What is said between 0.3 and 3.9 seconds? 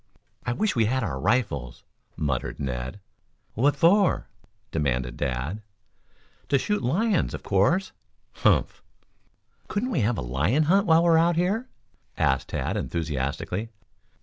"I wish we had our rifles," muttered Ned. "What